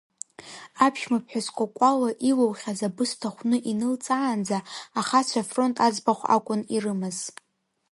Аԥшәма 0.85 1.19
ԥҳәыс 1.23 1.47
Кәакәала 1.55 2.09
илухьаз 2.29 2.79
абысҭа 2.87 3.35
хәны 3.35 3.57
инылҵаанӡа, 3.71 4.59
ахацәа 4.99 5.41
афронт 5.43 5.75
аӡбахә 5.85 6.25
акәын 6.35 6.61
ирымаз. 6.75 7.19